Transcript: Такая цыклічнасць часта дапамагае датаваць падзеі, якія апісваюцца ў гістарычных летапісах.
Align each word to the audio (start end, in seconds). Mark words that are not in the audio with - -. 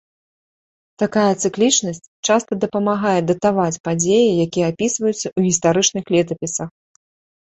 Такая 1.01 1.25
цыклічнасць 1.41 1.99
часта 2.27 2.57
дапамагае 2.63 3.19
датаваць 3.31 3.81
падзеі, 3.89 4.31
якія 4.47 4.65
апісваюцца 4.73 5.13
ў 5.17 5.39
гістарычных 5.49 6.03
летапісах. 6.17 6.69